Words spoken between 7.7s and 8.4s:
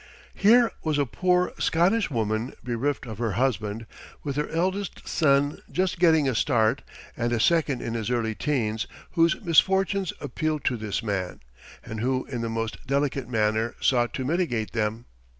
in his early